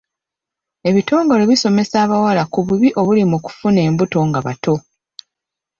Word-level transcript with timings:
Ebitongole 0.89 1.43
bisomesa 1.51 1.95
abawala 2.05 2.43
ku 2.53 2.59
bubi 2.67 2.89
obuli 2.99 3.23
mu 3.31 3.37
kufuna 3.45 3.79
embuto 3.87 4.19
nga 4.27 4.39
bato. 4.45 4.75